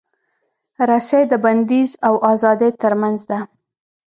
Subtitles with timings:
[0.89, 3.39] رسۍ د بندیز او ازادۍ ترمنځ ده.